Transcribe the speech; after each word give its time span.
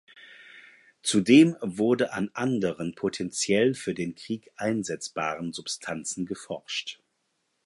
Zudem 1.03 1.55
wurde 1.61 2.11
an 2.11 2.31
anderen 2.33 2.95
potentiell 2.95 3.75
für 3.75 3.93
den 3.93 4.15
Krieg 4.15 4.49
einsetzbaren 4.55 5.53
Substanzen 5.53 6.25
geforscht. 6.25 7.03